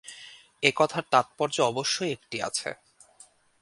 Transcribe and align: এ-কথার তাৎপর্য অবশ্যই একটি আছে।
এ-কথার 0.63 1.03
তাৎপর্য 1.11 1.55
অবশ্যই 1.61 2.11
একটি 2.11 2.37
আছে। 2.41 2.69